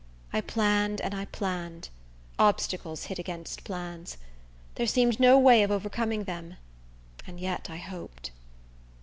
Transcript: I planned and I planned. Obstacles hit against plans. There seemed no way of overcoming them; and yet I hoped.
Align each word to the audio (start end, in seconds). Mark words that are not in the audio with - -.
I 0.33 0.41
planned 0.41 0.99
and 0.99 1.13
I 1.13 1.25
planned. 1.25 1.89
Obstacles 2.39 3.03
hit 3.03 3.19
against 3.19 3.63
plans. 3.63 4.17
There 4.73 4.87
seemed 4.87 5.19
no 5.19 5.37
way 5.37 5.61
of 5.61 5.69
overcoming 5.69 6.23
them; 6.23 6.55
and 7.27 7.39
yet 7.39 7.69
I 7.69 7.77
hoped. 7.77 8.31